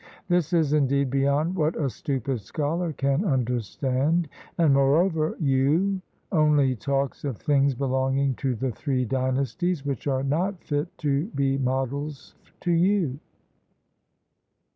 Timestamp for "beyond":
1.11-1.55